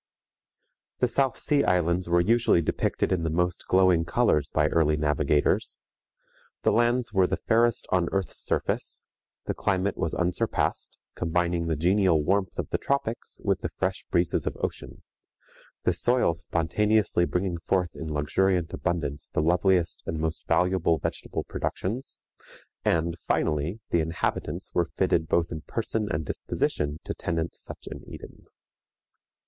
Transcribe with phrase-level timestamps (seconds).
[0.97, 5.77] The South Sea Islands were usually depicted in the most glowing colors by early navigators.
[6.63, 9.05] The lands were the fairest on earth's surface;
[9.45, 14.47] the climate was unsurpassed, combining the genial warmth of the tropics with the fresh breezes
[14.47, 15.03] of ocean;
[15.83, 22.21] the soil spontaneously bringing forth in luxuriant abundance the loveliest and most valuable vegetable productions;
[22.83, 28.01] and, finally, the inhabitants were fitted both in person and disposition to tenant such an
[28.07, 28.47] Eden.